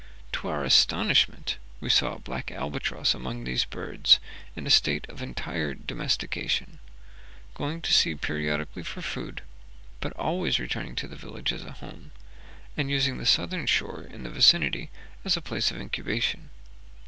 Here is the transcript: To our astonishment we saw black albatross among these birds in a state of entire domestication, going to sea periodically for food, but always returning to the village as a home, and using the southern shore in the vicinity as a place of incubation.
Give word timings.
To 0.31 0.47
our 0.47 0.63
astonishment 0.63 1.57
we 1.79 1.87
saw 1.89 2.17
black 2.17 2.49
albatross 2.49 3.13
among 3.13 3.43
these 3.43 3.65
birds 3.65 4.19
in 4.55 4.65
a 4.65 4.71
state 4.71 5.07
of 5.07 5.21
entire 5.21 5.75
domestication, 5.75 6.79
going 7.53 7.81
to 7.83 7.93
sea 7.93 8.15
periodically 8.15 8.81
for 8.81 9.03
food, 9.03 9.43
but 9.99 10.13
always 10.13 10.57
returning 10.57 10.95
to 10.95 11.07
the 11.07 11.15
village 11.15 11.53
as 11.53 11.63
a 11.63 11.73
home, 11.73 12.09
and 12.75 12.89
using 12.89 13.19
the 13.19 13.27
southern 13.27 13.67
shore 13.67 14.01
in 14.01 14.23
the 14.23 14.31
vicinity 14.31 14.89
as 15.23 15.37
a 15.37 15.39
place 15.41 15.69
of 15.69 15.77
incubation. 15.79 16.49